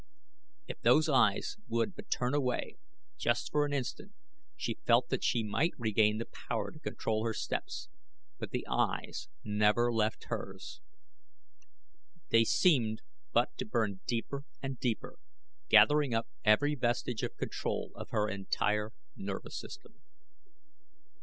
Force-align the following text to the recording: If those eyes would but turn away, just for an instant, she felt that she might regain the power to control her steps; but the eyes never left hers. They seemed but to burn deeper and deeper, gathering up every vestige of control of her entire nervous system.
If 0.67 0.81
those 0.81 1.07
eyes 1.07 1.57
would 1.67 1.95
but 1.95 2.09
turn 2.09 2.33
away, 2.33 2.77
just 3.19 3.51
for 3.51 3.67
an 3.67 3.71
instant, 3.73 4.13
she 4.55 4.79
felt 4.87 5.09
that 5.09 5.23
she 5.23 5.43
might 5.43 5.73
regain 5.77 6.17
the 6.17 6.25
power 6.25 6.71
to 6.71 6.79
control 6.79 7.23
her 7.23 7.35
steps; 7.35 7.87
but 8.39 8.49
the 8.49 8.65
eyes 8.67 9.29
never 9.43 9.93
left 9.93 10.23
hers. 10.23 10.81
They 12.29 12.43
seemed 12.45 13.03
but 13.31 13.55
to 13.57 13.65
burn 13.65 13.99
deeper 14.07 14.45
and 14.59 14.79
deeper, 14.79 15.19
gathering 15.69 16.15
up 16.15 16.27
every 16.43 16.73
vestige 16.73 17.21
of 17.21 17.37
control 17.37 17.91
of 17.93 18.09
her 18.09 18.27
entire 18.27 18.93
nervous 19.15 19.59
system. 19.59 20.01